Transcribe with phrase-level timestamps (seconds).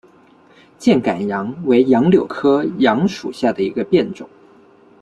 [0.79, 4.27] 箭杆杨为杨柳科杨属下的一个变种。